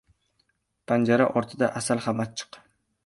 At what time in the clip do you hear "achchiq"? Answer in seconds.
2.25-2.63